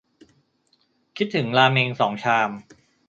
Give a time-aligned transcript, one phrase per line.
[1.17, 2.49] คิดถึงราเม็งสองชาม